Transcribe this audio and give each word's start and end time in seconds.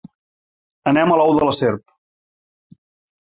Anem 0.91 1.11
a 1.11 1.17
l’ou 1.21 1.35
de 1.39 1.45
la 1.49 1.53
serp. 1.57 1.85